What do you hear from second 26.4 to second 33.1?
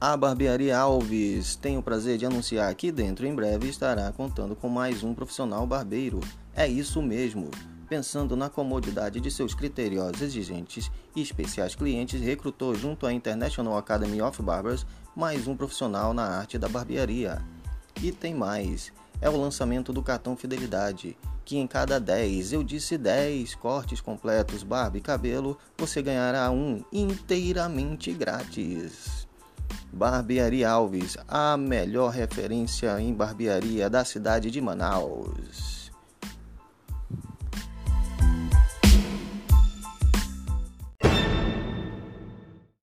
um inteiramente grátis. Barbearia Alves, a melhor referência